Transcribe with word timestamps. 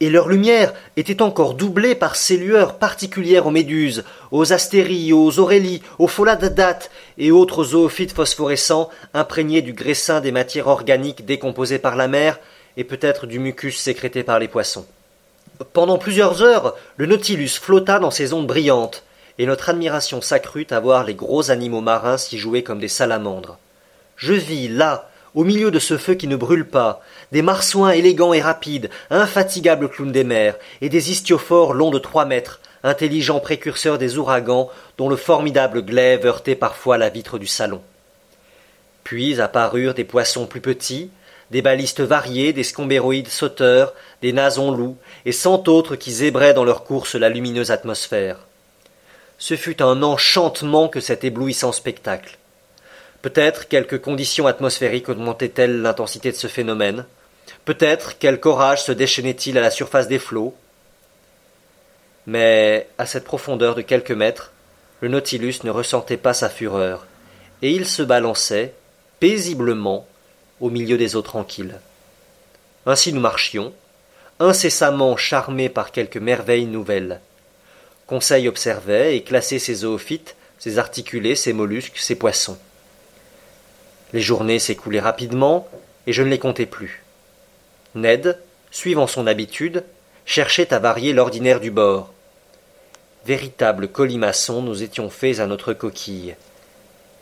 et 0.00 0.10
leur 0.10 0.28
lumière 0.28 0.74
était 0.96 1.22
encore 1.22 1.54
doublée 1.54 1.94
par 1.94 2.16
ces 2.16 2.36
lueurs 2.36 2.74
particulières 2.78 3.46
aux 3.46 3.50
méduses, 3.50 4.04
aux 4.30 4.52
astéries, 4.52 5.12
aux 5.12 5.38
aurélies, 5.38 5.82
aux 5.98 6.08
foladates 6.08 6.90
et 7.18 7.30
autres 7.30 7.64
zoophytes 7.64 8.12
phosphorescents 8.12 8.90
imprégnés 9.14 9.62
du 9.62 9.72
graissin 9.72 10.20
des 10.20 10.32
matières 10.32 10.68
organiques 10.68 11.24
décomposées 11.24 11.78
par 11.78 11.96
la 11.96 12.08
mer 12.08 12.38
et 12.76 12.84
peut-être 12.84 13.26
du 13.26 13.38
mucus 13.38 13.78
sécrété 13.78 14.22
par 14.22 14.38
les 14.38 14.48
poissons. 14.48 14.86
Pendant 15.72 15.96
plusieurs 15.96 16.42
heures, 16.42 16.74
le 16.96 17.06
Nautilus 17.06 17.58
flotta 17.60 17.98
dans 17.98 18.10
ces 18.10 18.34
ondes 18.34 18.46
brillantes, 18.46 19.02
et 19.38 19.46
notre 19.46 19.70
admiration 19.70 20.20
s'accrut 20.20 20.66
à 20.70 20.80
voir 20.80 21.04
les 21.04 21.14
gros 21.14 21.50
animaux 21.50 21.80
marins 21.80 22.18
s'y 22.18 22.38
jouer 22.38 22.62
comme 22.62 22.80
des 22.80 22.88
salamandres. 22.88 23.58
Je 24.16 24.32
vis 24.32 24.68
là, 24.68 25.08
au 25.36 25.44
milieu 25.44 25.70
de 25.70 25.78
ce 25.78 25.98
feu 25.98 26.14
qui 26.14 26.26
ne 26.26 26.34
brûle 26.34 26.66
pas, 26.66 27.02
des 27.30 27.42
marsouins 27.42 27.90
élégants 27.90 28.32
et 28.32 28.40
rapides, 28.40 28.88
infatigables 29.10 29.90
clowns 29.90 30.10
des 30.10 30.24
mers, 30.24 30.56
et 30.80 30.88
des 30.88 31.10
istiophores 31.12 31.74
longs 31.74 31.90
de 31.90 31.98
trois 31.98 32.24
mètres, 32.24 32.60
intelligents 32.82 33.38
précurseurs 33.38 33.98
des 33.98 34.16
ouragans, 34.16 34.70
dont 34.96 35.10
le 35.10 35.16
formidable 35.16 35.82
glaive 35.82 36.24
heurtait 36.24 36.54
parfois 36.54 36.96
la 36.96 37.10
vitre 37.10 37.38
du 37.38 37.46
salon. 37.46 37.82
Puis 39.04 39.38
apparurent 39.38 39.92
des 39.92 40.04
poissons 40.04 40.46
plus 40.46 40.62
petits, 40.62 41.10
des 41.50 41.60
balistes 41.60 42.00
variés, 42.00 42.54
des 42.54 42.64
scombéroïdes 42.64 43.28
sauteurs, 43.28 43.92
des 44.22 44.32
nasons 44.32 44.70
loups, 44.70 44.96
et 45.26 45.32
cent 45.32 45.62
autres 45.68 45.96
qui 45.96 46.12
zébraient 46.12 46.54
dans 46.54 46.64
leur 46.64 46.82
course 46.82 47.14
la 47.14 47.28
lumineuse 47.28 47.70
atmosphère. 47.70 48.38
Ce 49.36 49.54
fut 49.54 49.82
un 49.82 50.02
enchantement 50.02 50.88
que 50.88 51.00
cet 51.00 51.24
éblouissant 51.24 51.72
spectacle. 51.72 52.38
Peut-être 53.26 53.66
quelques 53.66 54.00
conditions 54.00 54.46
atmosphériques 54.46 55.08
augmentaient-elles 55.08 55.82
l'intensité 55.82 56.30
de 56.30 56.36
ce 56.36 56.46
phénomène? 56.46 57.06
Peut-être 57.64 58.18
quelque 58.18 58.46
orage 58.46 58.84
se 58.84 58.92
déchaînait-il 58.92 59.58
à 59.58 59.60
la 59.60 59.72
surface 59.72 60.06
des 60.06 60.20
flots? 60.20 60.54
Mais 62.28 62.86
à 62.98 63.04
cette 63.04 63.24
profondeur 63.24 63.74
de 63.74 63.82
quelques 63.82 64.12
mètres, 64.12 64.52
le 65.00 65.08
Nautilus 65.08 65.56
ne 65.64 65.72
ressentait 65.72 66.16
pas 66.16 66.34
sa 66.34 66.48
fureur, 66.48 67.04
et 67.62 67.72
il 67.72 67.86
se 67.86 68.04
balançait, 68.04 68.74
paisiblement, 69.18 70.06
au 70.60 70.70
milieu 70.70 70.96
des 70.96 71.16
eaux 71.16 71.22
tranquilles. 71.22 71.80
Ainsi 72.86 73.12
nous 73.12 73.20
marchions, 73.20 73.74
incessamment 74.38 75.16
charmés 75.16 75.68
par 75.68 75.90
quelque 75.90 76.20
merveille 76.20 76.66
nouvelle. 76.66 77.20
Conseil 78.06 78.46
observait 78.46 79.16
et 79.16 79.24
classait 79.24 79.58
ses 79.58 79.74
zoophytes, 79.74 80.36
ses 80.60 80.78
articulés, 80.78 81.34
ses 81.34 81.52
mollusques, 81.52 81.98
ses 81.98 82.14
poissons. 82.14 82.56
Les 84.12 84.20
journées 84.20 84.58
s'écoulaient 84.58 85.00
rapidement, 85.00 85.68
et 86.06 86.12
je 86.12 86.22
ne 86.22 86.28
les 86.28 86.38
comptais 86.38 86.66
plus. 86.66 87.02
Ned, 87.94 88.38
suivant 88.70 89.06
son 89.06 89.26
habitude, 89.26 89.84
cherchait 90.24 90.72
à 90.72 90.78
varier 90.78 91.12
l'ordinaire 91.12 91.60
du 91.60 91.70
bord. 91.70 92.12
Véritable 93.24 93.88
colimaçon, 93.88 94.62
nous 94.62 94.82
étions 94.82 95.10
faits 95.10 95.40
à 95.40 95.46
notre 95.46 95.72
coquille. 95.72 96.36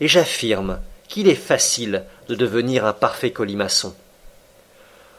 Et 0.00 0.08
j'affirme 0.08 0.80
qu'il 1.08 1.28
est 1.28 1.34
facile 1.34 2.04
de 2.28 2.34
devenir 2.34 2.84
un 2.84 2.92
parfait 2.92 3.30
colimaçon. 3.30 3.94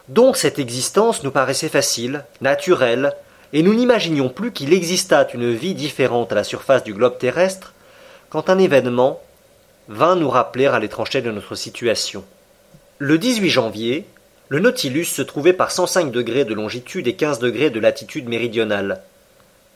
Donc 0.10 0.38
cette 0.38 0.60
existence 0.60 1.24
nous 1.24 1.32
paraissait 1.32 1.70
facile, 1.70 2.26
naturelle, 2.42 3.14
et 3.54 3.64
nous 3.64 3.74
n'imaginions 3.74 4.30
plus 4.30 4.52
qu'il 4.52 4.74
existât 4.74 5.28
une 5.34 5.54
vie 5.54 5.74
différente 5.74 6.32
à 6.32 6.36
la 6.36 6.44
surface 6.44 6.84
du 6.84 6.94
globe 6.94 7.18
terrestre, 7.18 7.74
quand 8.30 8.50
un 8.50 8.60
événement 8.60 9.22
vint 9.88 10.16
nous 10.16 10.30
rappeler 10.30 10.66
à 10.66 10.80
l'étrangeté 10.80 11.22
de 11.22 11.32
notre 11.32 11.56
situation. 11.56 12.24
Le 12.98 13.18
18 13.18 13.50
janvier, 13.50 14.06
le 14.50 14.60
Nautilus 14.60 15.06
se 15.06 15.22
trouvait 15.22 15.54
par 15.54 15.72
105 15.72 16.12
degrés 16.12 16.46
de 16.46 16.54
longitude 16.54 17.08
et 17.08 17.16
15 17.16 17.40
degrés 17.40 17.70
de 17.70 17.80
latitude 17.80 18.28
méridionale. 18.28 19.02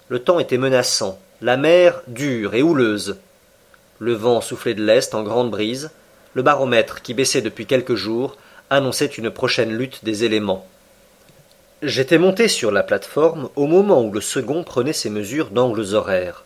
Le 0.08 0.20
temps 0.20 0.40
était 0.40 0.58
menaçant, 0.58 1.20
la 1.42 1.58
mer 1.58 2.02
dure 2.08 2.56
et 2.56 2.62
houleuse. 2.62 3.18
Le 4.00 4.14
vent 4.14 4.42
soufflait 4.42 4.74
de 4.74 4.84
l'est 4.84 5.14
en 5.14 5.24
grande 5.24 5.52
brise, 5.52 5.92
le 6.34 6.44
baromètre, 6.44 7.02
qui 7.02 7.14
baissait 7.14 7.42
depuis 7.42 7.66
quelques 7.66 7.96
jours, 7.96 8.38
annonçait 8.70 9.06
une 9.06 9.32
prochaine 9.32 9.76
lutte 9.76 10.04
des 10.04 10.24
éléments. 10.24 10.68
J'étais 11.82 12.18
monté 12.18 12.48
sur 12.48 12.72
la 12.72 12.84
plateforme 12.84 13.50
au 13.56 13.66
moment 13.66 14.04
où 14.04 14.12
le 14.12 14.22
second 14.22 14.64
prenait 14.64 14.94
ses 14.94 15.10
mesures 15.10 15.50
d'angles 15.50 15.96
horaires. 15.96 16.44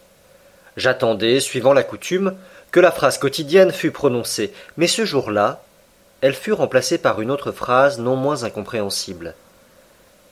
J'attendais, 0.78 1.40
suivant 1.40 1.74
la 1.74 1.84
coutume, 1.84 2.36
que 2.74 2.80
la 2.80 2.92
phrase 2.92 3.20
quotidienne 3.20 3.72
fût 3.72 3.92
prononcée, 3.92 4.52
mais 4.78 4.88
ce 4.88 5.06
jour-là, 5.06 5.62
elle 6.22 6.34
fut 6.34 6.54
remplacée 6.54 6.98
par 6.98 7.22
une 7.22 7.30
autre 7.30 7.52
phrase 7.52 8.00
non 8.00 8.16
moins 8.16 8.44
incompréhensible. 8.44 9.36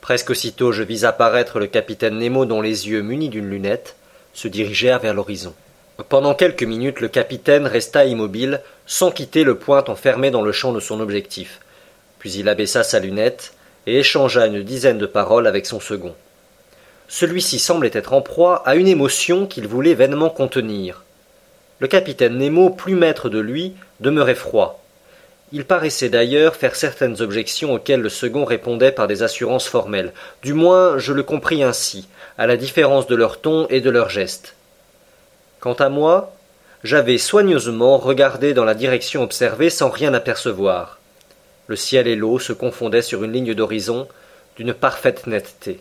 Presque 0.02 0.32
aussitôt 0.32 0.72
je 0.72 0.82
vis 0.82 1.06
apparaître 1.06 1.60
le 1.60 1.68
capitaine 1.68 2.18
Nemo 2.18 2.46
dont 2.46 2.60
les 2.60 2.90
yeux 2.90 3.04
munis 3.04 3.30
d'une 3.30 3.48
lunette 3.48 3.96
se 4.34 4.48
dirigèrent 4.48 4.98
vers 4.98 5.14
l'horizon. 5.14 5.54
Pendant 6.10 6.34
quelques 6.34 6.64
minutes 6.64 7.00
le 7.00 7.10
capitaine 7.10 7.68
resta 7.68 8.06
immobile, 8.06 8.62
sans 8.88 9.12
quitter 9.12 9.44
le 9.44 9.60
point 9.60 9.84
enfermé 9.88 10.32
dans 10.32 10.42
le 10.42 10.52
champ 10.52 10.74
de 10.74 10.80
son 10.80 11.00
objectif. 11.00 11.60
Puis 12.18 12.34
il 12.34 12.50
abaissa 12.50 12.84
sa 12.84 12.98
lunette 12.98 13.54
et 13.86 14.00
échangea 14.00 14.48
une 14.48 14.64
dizaine 14.64 14.98
de 14.98 15.06
paroles 15.06 15.46
avec 15.46 15.68
son 15.68 15.80
second. 15.80 16.16
Celui-ci 17.08 17.60
semblait 17.60 17.92
être 17.94 18.14
en 18.14 18.22
proie 18.22 18.68
à 18.68 18.74
une 18.74 18.88
émotion 18.88 19.46
qu'il 19.46 19.68
voulait 19.68 19.94
vainement 19.94 20.32
contenir. 20.32 21.04
Le 21.82 21.88
capitaine 21.88 22.38
Nemo, 22.38 22.70
plus 22.70 22.94
maître 22.94 23.28
de 23.28 23.40
lui, 23.40 23.74
demeurait 24.02 24.36
froid. 24.36 24.84
Il 25.52 25.66
paraissait 25.66 26.10
d'ailleurs 26.10 26.56
faire 26.56 26.76
certaines 26.76 27.24
objections 27.24 27.74
auxquelles 27.74 28.02
le 28.02 28.10
second 28.10 28.46
répondait 28.46 28.92
par 28.92 29.08
des 29.08 29.24
assurances 29.24 29.68
formelles. 29.68 30.14
Du 30.44 30.54
moins, 30.54 31.00
je 31.00 31.12
le 31.12 31.24
compris 31.24 31.64
ainsi, 31.64 32.08
à 32.38 32.46
la 32.46 32.56
différence 32.56 33.08
de 33.08 33.16
leur 33.16 33.42
ton 33.42 33.66
et 33.70 33.82
de 33.82 33.90
leurs 33.90 34.12
gestes. 34.12 34.54
Quant 35.60 35.74
à 35.74 35.90
moi, 35.90 36.36
j'avais 36.84 37.18
soigneusement 37.18 37.98
regardé 37.98 38.54
dans 38.54 38.64
la 38.64 38.76
direction 38.76 39.24
observée 39.24 39.72
sans 39.72 39.90
rien 39.90 40.14
apercevoir. 40.14 41.00
Le 41.66 41.76
ciel 41.76 42.08
et 42.08 42.16
l'eau 42.16 42.38
se 42.38 42.54
confondaient 42.54 43.02
sur 43.02 43.24
une 43.24 43.34
ligne 43.34 43.56
d'horizon 43.56 44.08
d'une 44.56 44.76
parfaite 44.76 45.26
netteté. 45.26 45.80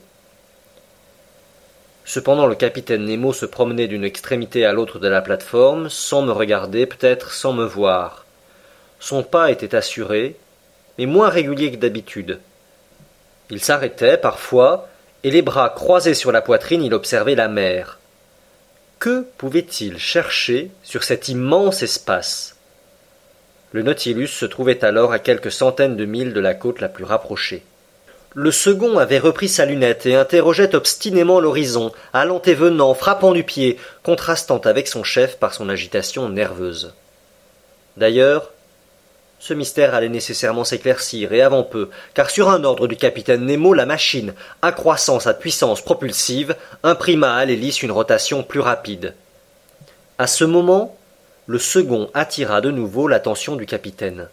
Cependant 2.04 2.46
le 2.46 2.54
capitaine 2.54 3.04
Nemo 3.04 3.32
se 3.32 3.46
promenait 3.46 3.88
d'une 3.88 4.04
extrémité 4.04 4.64
à 4.64 4.72
l'autre 4.72 4.98
de 4.98 5.08
la 5.08 5.22
plateforme, 5.22 5.88
sans 5.90 6.22
me 6.22 6.32
regarder, 6.32 6.86
peut-être 6.86 7.32
sans 7.32 7.52
me 7.52 7.64
voir. 7.64 8.24
Son 8.98 9.22
pas 9.22 9.50
était 9.50 9.74
assuré, 9.74 10.36
mais 10.98 11.06
moins 11.06 11.28
régulier 11.28 11.70
que 11.70 11.76
d'habitude. 11.76 12.40
Il 13.50 13.60
s'arrêtait 13.60 14.16
parfois, 14.16 14.88
et 15.22 15.30
les 15.30 15.42
bras 15.42 15.70
croisés 15.70 16.14
sur 16.14 16.32
la 16.32 16.42
poitrine, 16.42 16.82
il 16.82 16.94
observait 16.94 17.34
la 17.34 17.48
mer. 17.48 17.98
Que 18.98 19.24
pouvait-il 19.38 19.98
chercher 19.98 20.70
sur 20.82 21.04
cet 21.04 21.28
immense 21.28 21.82
espace? 21.82 22.56
Le 23.72 23.82
Nautilus 23.82 24.28
se 24.28 24.46
trouvait 24.46 24.84
alors 24.84 25.12
à 25.12 25.18
quelques 25.18 25.52
centaines 25.52 25.96
de 25.96 26.04
milles 26.04 26.32
de 26.32 26.40
la 26.40 26.54
côte 26.54 26.80
la 26.80 26.88
plus 26.88 27.04
rapprochée. 27.04 27.62
Le 28.34 28.52
second 28.52 28.98
avait 28.98 29.18
repris 29.18 29.48
sa 29.48 29.64
lunette 29.64 30.06
et 30.06 30.14
interrogeait 30.14 30.76
obstinément 30.76 31.40
l'horizon, 31.40 31.90
allant 32.12 32.40
et 32.42 32.54
venant, 32.54 32.94
frappant 32.94 33.32
du 33.32 33.42
pied, 33.42 33.76
contrastant 34.04 34.58
avec 34.58 34.86
son 34.86 35.02
chef 35.02 35.36
par 35.36 35.52
son 35.52 35.68
agitation 35.68 36.28
nerveuse. 36.28 36.94
D'ailleurs, 37.96 38.52
ce 39.40 39.52
mystère 39.52 39.96
allait 39.96 40.08
nécessairement 40.08 40.64
s'éclaircir, 40.64 41.32
et 41.32 41.42
avant 41.42 41.64
peu, 41.64 41.88
car 42.14 42.30
sur 42.30 42.50
un 42.50 42.62
ordre 42.62 42.86
du 42.86 42.94
capitaine 42.94 43.46
Nemo, 43.46 43.74
la 43.74 43.86
machine, 43.86 44.34
accroissant 44.62 45.18
sa 45.18 45.34
puissance 45.34 45.80
propulsive, 45.80 46.54
imprima 46.84 47.34
à 47.34 47.44
l'hélice 47.44 47.82
une 47.82 47.90
rotation 47.90 48.44
plus 48.44 48.60
rapide. 48.60 49.14
À 50.18 50.28
ce 50.28 50.44
moment, 50.44 50.96
le 51.46 51.58
second 51.58 52.10
attira 52.14 52.60
de 52.60 52.70
nouveau 52.70 53.08
l'attention 53.08 53.56
du 53.56 53.66
capitaine. 53.66 54.28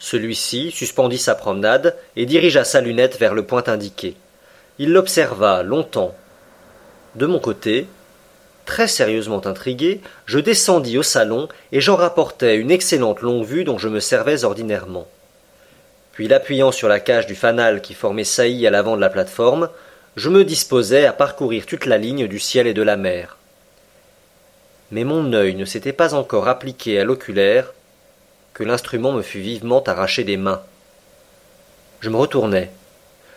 Celui-ci 0.00 0.70
suspendit 0.72 1.18
sa 1.18 1.34
promenade 1.34 1.94
et 2.16 2.26
dirigea 2.26 2.64
sa 2.64 2.80
lunette 2.80 3.18
vers 3.18 3.34
le 3.34 3.44
point 3.44 3.64
indiqué. 3.66 4.16
Il 4.78 4.92
l'observa 4.92 5.62
longtemps. 5.62 6.14
De 7.14 7.26
mon 7.26 7.38
côté, 7.38 7.86
très 8.64 8.88
sérieusement 8.88 9.46
intrigué, 9.46 10.00
je 10.24 10.38
descendis 10.38 10.96
au 10.96 11.02
salon 11.02 11.48
et 11.70 11.82
j'en 11.82 11.96
rapportai 11.96 12.54
une 12.54 12.70
excellente 12.70 13.20
longue-vue 13.20 13.64
dont 13.64 13.76
je 13.76 13.88
me 13.88 14.00
servais 14.00 14.44
ordinairement. 14.44 15.06
Puis 16.12 16.28
l'appuyant 16.28 16.72
sur 16.72 16.88
la 16.88 16.98
cage 16.98 17.26
du 17.26 17.34
fanal 17.34 17.82
qui 17.82 17.92
formait 17.92 18.24
saillie 18.24 18.66
à 18.66 18.70
l'avant 18.70 18.96
de 18.96 19.02
la 19.02 19.10
plateforme, 19.10 19.68
je 20.16 20.30
me 20.30 20.44
disposais 20.44 21.04
à 21.04 21.12
parcourir 21.12 21.66
toute 21.66 21.84
la 21.84 21.98
ligne 21.98 22.26
du 22.26 22.38
ciel 22.38 22.66
et 22.66 22.74
de 22.74 22.82
la 22.82 22.96
mer. 22.96 23.36
Mais 24.92 25.04
mon 25.04 25.32
œil 25.34 25.56
ne 25.56 25.66
s'était 25.66 25.92
pas 25.92 26.14
encore 26.14 26.48
appliqué 26.48 26.98
à 26.98 27.04
l'oculaire 27.04 27.74
que 28.54 28.64
l'instrument 28.64 29.12
me 29.12 29.22
fut 29.22 29.40
vivement 29.40 29.82
arraché 29.82 30.24
des 30.24 30.36
mains. 30.36 30.62
Je 32.00 32.10
me 32.10 32.16
retournai. 32.16 32.70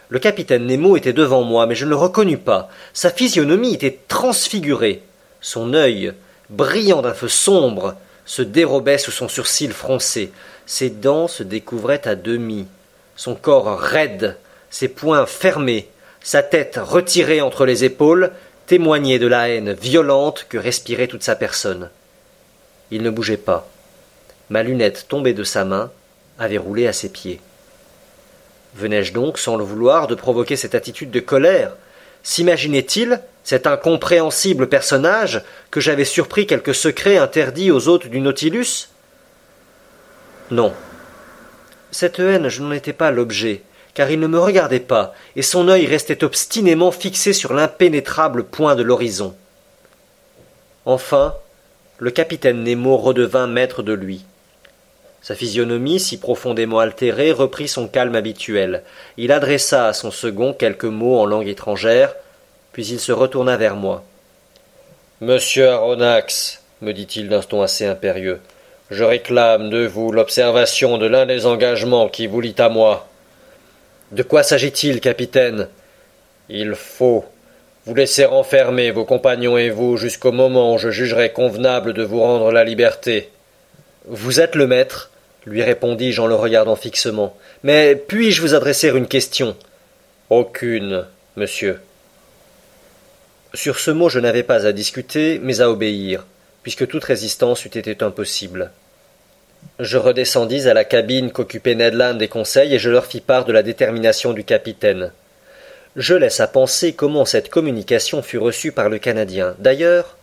Le 0.09 0.19
capitaine 0.19 0.67
Nemo 0.67 0.95
était 0.95 1.13
devant 1.13 1.43
moi, 1.43 1.65
mais 1.65 1.75
je 1.75 1.85
ne 1.85 1.89
le 1.89 1.95
reconnus 1.95 2.39
pas. 2.43 2.69
Sa 2.93 3.09
physionomie 3.09 3.73
était 3.73 3.99
transfigurée. 4.07 5.01
Son 5.41 5.73
œil, 5.73 6.13
brillant 6.49 7.01
d'un 7.01 7.13
feu 7.13 7.27
sombre, 7.27 7.95
se 8.25 8.41
dérobait 8.41 8.97
sous 8.97 9.11
son 9.11 9.27
sourcil 9.27 9.71
froncé. 9.71 10.31
Ses 10.65 10.89
dents 10.89 11.27
se 11.27 11.43
découvraient 11.43 12.07
à 12.07 12.15
demi. 12.15 12.67
Son 13.15 13.35
corps 13.35 13.79
raide, 13.79 14.37
ses 14.69 14.87
poings 14.87 15.25
fermés, 15.25 15.89
sa 16.21 16.41
tête 16.41 16.79
retirée 16.81 17.41
entre 17.41 17.65
les 17.65 17.83
épaules, 17.83 18.31
témoignait 18.65 19.19
de 19.19 19.27
la 19.27 19.49
haine 19.49 19.73
violente 19.73 20.45
que 20.47 20.57
respirait 20.57 21.07
toute 21.07 21.23
sa 21.23 21.35
personne. 21.35 21.89
Il 22.91 23.01
ne 23.01 23.09
bougeait 23.09 23.37
pas. 23.37 23.67
Ma 24.49 24.63
lunette 24.63 25.05
tombée 25.07 25.33
de 25.33 25.43
sa 25.43 25.65
main 25.65 25.91
avait 26.39 26.57
roulé 26.57 26.87
à 26.87 26.93
ses 26.93 27.09
pieds. 27.09 27.39
Venais-je 28.75 29.13
donc, 29.13 29.37
sans 29.37 29.55
le 29.55 29.63
vouloir, 29.63 30.07
de 30.07 30.15
provoquer 30.15 30.55
cette 30.55 30.75
attitude 30.75 31.11
de 31.11 31.19
colère? 31.19 31.75
S'imaginait-il, 32.23 33.21
cet 33.43 33.67
incompréhensible 33.67 34.67
personnage, 34.67 35.43
que 35.69 35.79
j'avais 35.79 36.05
surpris 36.05 36.47
quelque 36.47 36.73
secret 36.73 37.17
interdit 37.17 37.71
aux 37.71 37.87
hôtes 37.87 38.07
du 38.07 38.19
Nautilus? 38.19 38.89
Non. 40.49 40.73
Cette 41.91 42.19
haine, 42.19 42.49
je 42.49 42.61
n'en 42.61 42.71
étais 42.71 42.93
pas 42.93 43.11
l'objet, 43.11 43.61
car 43.93 44.09
il 44.09 44.19
ne 44.19 44.27
me 44.27 44.39
regardait 44.39 44.79
pas, 44.79 45.13
et 45.35 45.41
son 45.41 45.67
œil 45.67 45.85
restait 45.85 46.23
obstinément 46.23 46.91
fixé 46.91 47.33
sur 47.33 47.53
l'impénétrable 47.53 48.43
point 48.43 48.75
de 48.75 48.83
l'horizon. 48.83 49.35
Enfin, 50.85 51.35
le 51.99 52.11
capitaine 52.11 52.63
Nemo 52.63 52.97
redevint 52.97 53.47
maître 53.47 53.83
de 53.83 53.93
lui. 53.93 54.25
Sa 55.23 55.35
physionomie, 55.35 56.01
si 56.01 56.19
profondément 56.19 56.79
altérée, 56.79 57.31
reprit 57.31 57.69
son 57.69 57.87
calme 57.87 58.15
habituel. 58.15 58.83
Il 59.15 59.31
adressa 59.31 59.87
à 59.87 59.93
son 59.93 60.11
second 60.11 60.53
quelques 60.53 60.83
mots 60.83 61.17
en 61.17 61.25
langue 61.25 61.47
étrangère, 61.47 62.13
puis 62.73 62.85
il 62.87 62.99
se 62.99 63.13
retourna 63.13 63.55
vers 63.55 63.77
moi. 63.77 64.03
Monsieur 65.21 65.69
Aronnax, 65.69 66.61
me 66.81 66.91
dit-il 66.91 67.29
d'un 67.29 67.39
ton 67.39 67.61
assez 67.61 67.85
impérieux, 67.85 68.41
je 68.91 69.05
réclame 69.05 69.69
de 69.69 69.85
vous 69.85 70.11
l'observation 70.11 70.97
de 70.97 71.05
l'un 71.05 71.25
des 71.25 71.45
engagements 71.45 72.09
qui 72.09 72.27
vous 72.27 72.41
lie 72.41 72.55
à 72.57 72.67
moi. 72.67 73.07
De 74.11 74.23
quoi 74.23 74.43
s'agit-il, 74.43 74.99
capitaine? 74.99 75.69
Il 76.49 76.75
faut 76.75 77.23
vous 77.85 77.95
laisser 77.95 78.25
enfermer 78.25 78.91
vos 78.91 79.05
compagnons 79.05 79.57
et 79.57 79.69
vous 79.69 79.95
jusqu'au 79.95 80.33
moment 80.33 80.73
où 80.73 80.77
je 80.77 80.89
jugerai 80.89 81.31
convenable 81.31 81.93
de 81.93 82.03
vous 82.03 82.19
rendre 82.19 82.51
la 82.51 82.65
liberté. 82.65 83.29
Vous 84.05 84.41
êtes 84.41 84.55
le 84.55 84.67
maître, 84.67 85.11
lui 85.45 85.63
répondis-je 85.63 86.21
en 86.21 86.27
le 86.27 86.35
regardant 86.35 86.75
fixement. 86.75 87.35
Mais 87.63 87.95
puis-je 87.95 88.41
vous 88.41 88.55
adresser 88.55 88.89
une 88.89 89.07
question? 89.07 89.55
Aucune, 90.29 91.05
monsieur. 91.35 91.79
Sur 93.53 93.79
ce 93.79 93.91
mot 93.91 94.09
je 94.09 94.19
n'avais 94.19 94.43
pas 94.43 94.65
à 94.65 94.71
discuter, 94.71 95.39
mais 95.41 95.61
à 95.61 95.69
obéir, 95.69 96.25
puisque 96.63 96.87
toute 96.87 97.03
résistance 97.03 97.65
eût 97.65 97.77
été 97.77 97.95
impossible. 98.03 98.71
Je 99.79 99.97
redescendis 99.97 100.67
à 100.67 100.73
la 100.73 100.83
cabine 100.83 101.31
qu'occupait 101.31 101.75
Ned 101.75 101.93
Land 101.93 102.15
des 102.15 102.27
conseils 102.27 102.73
et 102.73 102.79
je 102.79 102.89
leur 102.89 103.05
fis 103.05 103.21
part 103.21 103.45
de 103.45 103.53
la 103.53 103.63
détermination 103.63 104.33
du 104.33 104.43
capitaine. 104.43 105.11
Je 105.95 106.15
laisse 106.15 106.39
à 106.39 106.47
penser 106.47 106.93
comment 106.93 107.25
cette 107.25 107.49
communication 107.49 108.21
fut 108.21 108.39
reçue 108.39 108.71
par 108.71 108.89
le 108.89 108.97
Canadien. 108.97 109.55
D'ailleurs, 109.59 110.17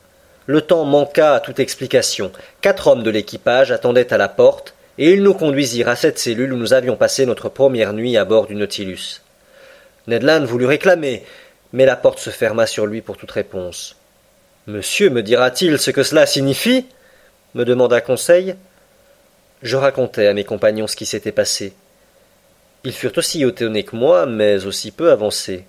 le 0.47 0.61
temps 0.61 0.85
manqua 0.85 1.35
à 1.35 1.41
toute 1.41 1.61
explication. 1.61 2.33
Quatre 2.61 2.89
hommes 2.89 3.05
de 3.05 3.11
l'équipage 3.11 3.71
attendaient 3.71 4.13
à 4.13 4.19
la 4.19 4.29
porte, 4.29 4.75
et 5.01 5.15
ils 5.15 5.23
nous 5.23 5.33
conduisirent 5.33 5.89
à 5.89 5.97
cette 5.97 6.19
cellule 6.19 6.53
où 6.53 6.59
nous 6.59 6.75
avions 6.75 6.95
passé 6.95 7.25
notre 7.25 7.49
première 7.49 7.95
nuit 7.95 8.19
à 8.19 8.27
bord 8.27 8.47
du 8.47 8.55
Nautilus. 8.55 9.23
Ned 10.07 10.23
Land 10.23 10.45
voulut 10.45 10.67
réclamer, 10.67 11.25
mais 11.73 11.87
la 11.87 11.97
porte 11.97 12.19
se 12.19 12.29
ferma 12.29 12.67
sur 12.67 12.87
lui 12.87 13.01
pour 13.01 13.17
toute 13.17 13.31
réponse. 13.31 13.97
Monsieur 14.67 15.09
me 15.09 15.23
dira-t-il 15.23 15.79
ce 15.79 15.91
que 15.91 16.03
cela 16.03 16.27
signifie? 16.27 16.85
me 17.55 17.65
demanda 17.65 18.03
Conseil. 18.03 18.57
Je 19.63 19.79
racontai 19.79 20.27
à 20.27 20.35
mes 20.35 20.45
compagnons 20.45 20.87
ce 20.87 20.97
qui 20.97 21.07
s'était 21.07 21.33
passé. 21.33 21.73
Ils 22.85 22.93
furent 22.93 23.17
aussi 23.17 23.43
étonnés 23.43 23.85
que 23.85 23.97
moi, 23.97 24.27
mais 24.27 24.67
aussi 24.67 24.91
peu 24.91 25.11
avancés. 25.11 25.65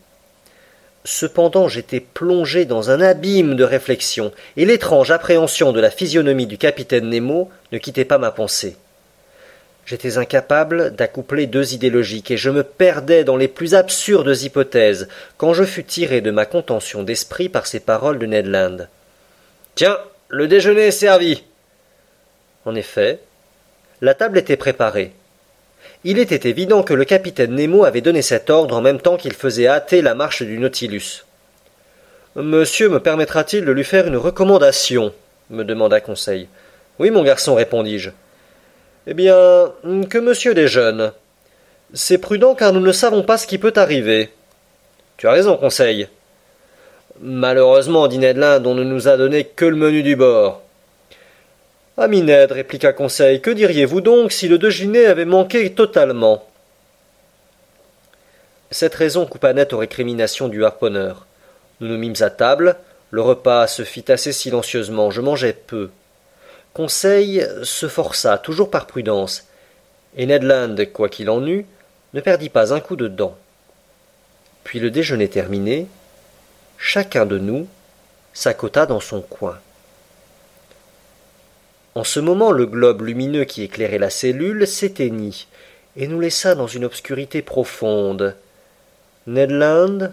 Cependant 1.06 1.69
j'étais 1.69 2.01
plongé 2.01 2.66
dans 2.66 2.89
un 2.89 3.00
abîme 3.00 3.56
de 3.56 3.63
réflexion, 3.63 4.34
et 4.57 4.66
l'étrange 4.66 5.10
appréhension 5.10 5.72
de 5.72 5.80
la 5.80 5.89
physionomie 5.89 6.48
du 6.48 6.57
capitaine 6.57 7.10
Nemo 7.10 7.50
ne 7.72 7.77
quittait 7.77 8.04
pas 8.04 8.18
ma 8.18 8.31
pensée. 8.31 8.75
J'étais 9.86 10.18
incapable 10.18 10.95
d'accoupler 10.95 11.48
deux 11.48 11.74
idées 11.74 11.89
logiques, 11.89 12.31
et 12.31 12.38
je 12.38 12.50
me 12.50 12.63
perdais 12.63 13.24
dans 13.24 13.38
les 13.38 13.48
plus 13.48 13.75
absurdes 13.75 14.36
hypothèses, 14.42 15.07
quand 15.38 15.54
je 15.54 15.63
fus 15.63 15.83
tiré 15.83 16.22
de 16.22 16.31
ma 16.31 16.45
contention 16.45 17.04
d'esprit 17.04 17.50
par 17.50 17.68
ces 17.68 17.80
paroles 17.80 18.19
de 18.19 18.25
Ned 18.25 18.48
Land. 18.48 18.78
Tiens, 19.75 19.98
le 20.30 20.48
déjeuner 20.48 20.88
est 20.88 20.92
servi. 20.92 21.44
En 22.66 22.75
effet, 22.75 23.19
la 24.01 24.13
table 24.13 24.38
était 24.38 24.57
préparée. 24.57 25.13
Il 26.04 26.19
était 26.19 26.50
évident 26.50 26.84
que 26.84 26.94
le 26.94 27.06
capitaine 27.06 27.56
Nemo 27.56 27.84
avait 27.84 28.01
donné 28.01 28.22
cet 28.22 28.50
ordre 28.50 28.75
en 28.75 28.81
même 28.81 29.01
temps 29.01 29.18
qu'il 29.18 29.34
faisait 29.34 29.68
hâter 29.68 30.01
la 30.01 30.16
marche 30.16 30.42
du 30.42 30.57
Nautilus. 30.57 31.25
Monsieur 32.36 32.88
me 32.88 33.00
permettra-t-il 33.00 33.66
de 33.66 33.72
lui 33.72 33.84
faire 33.84 34.07
une 34.07 34.16
recommandation? 34.16 35.13
me 35.50 35.63
demanda 35.63 36.00
Conseil. 36.00 36.48
Oui, 36.98 37.12
mon 37.12 37.24
garçon, 37.24 37.56
répondis-je. 37.56 38.12
Eh 39.07 39.13
bien, 39.13 39.74
que 40.09 40.18
monsieur 40.18 40.53
déjeune. 40.53 41.12
C'est 41.94 42.19
prudent 42.19 42.56
car 42.56 42.71
nous 42.71 42.80
ne 42.80 42.92
savons 42.92 43.24
pas 43.24 43.38
ce 43.38 43.48
qui 43.48 43.57
peut 43.57 43.74
arriver. 43.75 44.30
Tu 45.18 45.27
as 45.27 45.31
raison, 45.31 45.57
Conseil. 45.57 46.07
Malheureusement, 47.19 48.07
dit 48.07 48.18
Ned 48.18 48.38
Land, 48.38 48.63
on 48.65 48.75
ne 48.75 48.83
nous 48.83 49.07
a 49.07 49.18
donné 49.18 49.44
que 49.44 49.65
le 49.65 49.75
menu 49.75 50.03
du 50.03 50.15
bord. 50.15 50.62
Ami 51.98 52.21
Ned, 52.21 52.51
répliqua 52.51 52.94
Conseil, 52.94 53.42
que 53.42 53.51
diriez-vous 53.51 54.01
donc 54.01 54.31
si 54.31 54.48
le 54.48 54.57
déjeuner 54.57 55.06
avait 55.06 55.25
manqué 55.25 55.71
totalement? 55.74 56.44
Cette 58.71 58.95
raison 58.95 59.25
coupa 59.25 59.53
net 59.53 59.74
aux 59.74 59.80
récriminations 59.80 60.48
du 60.48 60.63
harponneur. 60.63 61.27
Nous 61.80 61.88
nous 61.88 61.98
mîmes 61.98 62.15
à 62.21 62.30
table, 62.30 62.77
le 63.09 63.21
repas 63.21 63.68
se 63.68 63.83
fit 63.83 64.09
assez 64.12 64.31
silencieusement, 64.31 65.12
je 65.12 65.21
mangeais 65.21 65.53
peu. 65.53 65.89
Conseil 66.74 67.46
se 67.64 67.88
força, 67.88 68.38
toujours 68.38 68.72
par 68.72 68.88
prudence, 68.88 69.48
et 70.16 70.26
Ned 70.26 70.44
Land, 70.44 70.76
quoi 70.94 71.10
qu'il 71.10 71.30
en 71.30 71.46
eût, 71.46 71.66
ne 72.14 72.22
perdit 72.22 72.50
pas 72.50 72.74
un 72.74 72.80
coup 72.80 72.96
de 72.96 73.08
dent. 73.08 73.38
Puis 74.64 74.80
le 74.80 74.92
déjeuner 74.92 75.28
terminé, 75.28 75.88
chacun 76.78 77.26
de 77.26 77.38
nous 77.38 77.68
s'accota 78.34 78.86
dans 78.86 79.00
son 79.00 79.22
coin. 79.22 79.60
En 81.94 82.06
ce 82.06 82.22
moment 82.22 82.52
le 82.52 82.66
globe 82.66 83.02
lumineux 83.02 83.44
qui 83.44 83.64
éclairait 83.64 84.00
la 84.00 84.10
cellule 84.10 84.66
s'éteignit 84.66 85.48
et 85.98 86.08
nous 86.08 86.22
laissa 86.22 86.56
dans 86.56 86.68
une 86.68 86.86
obscurité 86.86 87.42
profonde. 87.42 88.36
Ned 89.28 89.52
Land 89.52 90.12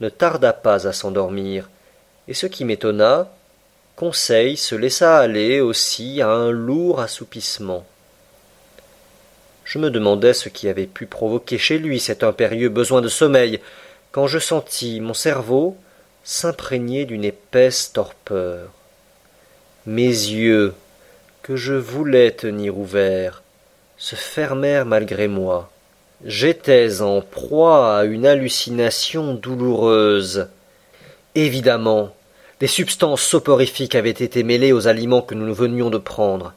ne 0.00 0.08
tarda 0.08 0.52
pas 0.52 0.88
à 0.88 0.92
s'endormir, 0.92 1.70
et 2.26 2.34
ce 2.34 2.46
qui 2.46 2.64
m'étonna, 2.64 3.28
Conseil 3.96 4.56
se 4.56 4.74
laissa 4.74 5.18
aller 5.18 5.60
aussi 5.60 6.22
à 6.22 6.28
un 6.28 6.50
lourd 6.50 7.00
assoupissement. 7.00 7.84
Je 9.64 9.78
me 9.78 9.90
demandais 9.90 10.34
ce 10.34 10.48
qui 10.48 10.68
avait 10.68 10.86
pu 10.86 11.06
provoquer 11.06 11.58
chez 11.58 11.78
lui 11.78 12.00
cet 12.00 12.24
impérieux 12.24 12.68
besoin 12.68 13.00
de 13.00 13.08
sommeil, 13.08 13.60
quand 14.10 14.26
je 14.26 14.38
sentis 14.38 15.00
mon 15.00 15.14
cerveau 15.14 15.76
s'imprégner 16.24 17.04
d'une 17.04 17.24
épaisse 17.24 17.92
torpeur. 17.92 18.70
Mes 19.86 20.06
yeux, 20.06 20.74
que 21.42 21.56
je 21.56 21.74
voulais 21.74 22.30
tenir 22.30 22.78
ouverts, 22.78 23.42
se 23.96 24.14
fermèrent 24.14 24.86
malgré 24.86 25.28
moi. 25.28 25.70
J'étais 26.24 27.02
en 27.02 27.20
proie 27.20 27.98
à 27.98 28.04
une 28.04 28.26
hallucination 28.26 29.34
douloureuse. 29.34 30.48
Évidemment, 31.34 32.14
des 32.62 32.68
substances 32.68 33.22
soporifiques 33.22 33.96
avaient 33.96 34.10
été 34.10 34.44
mêlées 34.44 34.70
aux 34.70 34.86
aliments 34.86 35.20
que 35.20 35.34
nous 35.34 35.52
venions 35.52 35.90
de 35.90 35.98
prendre. 35.98 36.52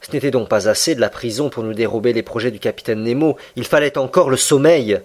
Ce 0.00 0.10
n'était 0.10 0.32
donc 0.32 0.48
pas 0.48 0.68
assez 0.68 0.96
de 0.96 1.00
la 1.00 1.08
prison 1.08 1.50
pour 1.50 1.62
nous 1.62 1.72
dérober 1.72 2.12
les 2.12 2.24
projets 2.24 2.50
du 2.50 2.58
capitaine 2.58 3.04
Nemo, 3.04 3.36
il 3.54 3.64
fallait 3.64 3.96
encore 3.96 4.28
le 4.28 4.36
sommeil. 4.36 5.00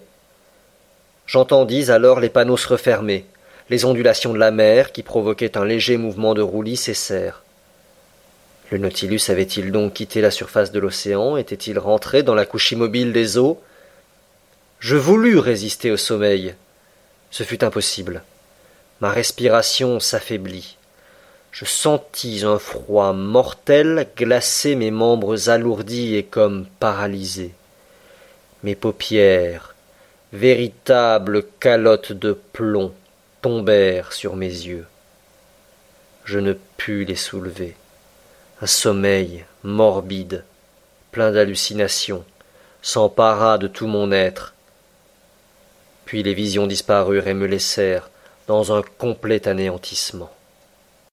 J'entendis 1.27 1.91
alors 1.91 2.19
les 2.19 2.29
panneaux 2.29 2.57
se 2.57 2.69
refermer. 2.69 3.27
Les 3.69 3.85
ondulations 3.85 4.33
de 4.33 4.39
la 4.39 4.49
mer, 4.49 4.93
qui 4.93 5.03
provoquaient 5.03 5.59
un 5.59 5.65
léger 5.65 5.97
mouvement 5.97 6.33
de 6.33 6.41
roulis, 6.41 6.75
cessèrent. 6.75 7.43
Le 8.71 8.79
Nautilus 8.79 9.21
avait-il 9.29 9.71
donc 9.71 9.93
quitté 9.93 10.21
la 10.21 10.31
surface 10.31 10.71
de 10.71 10.79
l'océan? 10.79 11.37
Était-il 11.37 11.77
rentré 11.77 12.23
dans 12.23 12.33
la 12.33 12.47
couche 12.47 12.71
immobile 12.71 13.13
des 13.13 13.37
eaux? 13.37 13.61
Je 14.79 14.95
voulus 14.95 15.37
résister 15.37 15.91
au 15.91 15.97
sommeil. 15.97 16.55
Ce 17.29 17.43
fut 17.43 17.63
impossible. 17.63 18.23
Ma 19.03 19.11
respiration 19.11 19.99
s'affaiblit. 19.99 20.77
Je 21.51 21.65
sentis 21.65 22.45
un 22.45 22.57
froid 22.57 23.11
mortel 23.11 24.07
glacer 24.15 24.75
mes 24.77 24.91
membres 24.91 25.49
alourdis 25.49 26.15
et 26.15 26.23
comme 26.23 26.67
paralysés. 26.79 27.53
Mes 28.63 28.75
paupières, 28.75 29.75
véritables 30.31 31.43
calottes 31.59 32.13
de 32.13 32.31
plomb, 32.53 32.93
tombèrent 33.41 34.13
sur 34.13 34.37
mes 34.37 34.45
yeux. 34.45 34.85
Je 36.23 36.39
ne 36.39 36.53
pus 36.77 37.03
les 37.03 37.17
soulever. 37.17 37.75
Un 38.61 38.67
sommeil 38.67 39.43
morbide, 39.63 40.45
plein 41.11 41.33
d'hallucinations, 41.33 42.23
s'empara 42.81 43.57
de 43.57 43.67
tout 43.67 43.87
mon 43.87 44.13
être. 44.13 44.53
Puis 46.05 46.23
les 46.23 46.33
visions 46.33 46.67
disparurent 46.67 47.27
et 47.27 47.33
me 47.33 47.47
laissèrent 47.47 48.09
dans 48.47 48.73
un 48.73 48.81
complet 48.81 49.47
anéantissement. 49.47 50.29